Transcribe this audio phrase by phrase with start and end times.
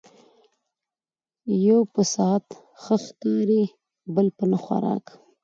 [0.81, 2.45] ـ يو په سعت
[2.81, 3.63] ښه ښکاري
[4.15, 5.05] بل په نه خوراک